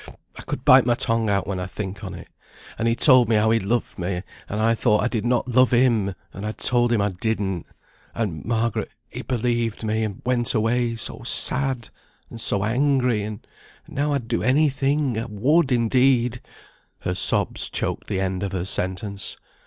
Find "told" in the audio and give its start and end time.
2.95-3.29, 6.53-6.91